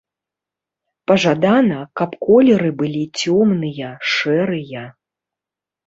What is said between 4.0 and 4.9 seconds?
шэрыя.